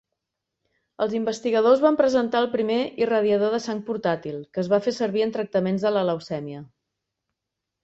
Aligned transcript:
Els 1.05 1.11
investigadors 1.19 1.83
van 1.83 1.99
presentar 1.99 2.41
el 2.45 2.49
primer 2.55 2.79
irradiador 3.05 3.53
de 3.57 3.61
sang 3.67 3.83
portàtil, 3.91 4.41
que 4.57 4.63
es 4.65 4.73
va 4.73 4.81
fer 4.89 4.97
servir 5.01 5.25
en 5.29 5.37
tractaments 5.39 5.87
de 5.89 5.95
la 6.01 6.05
leucèmia. 6.11 6.67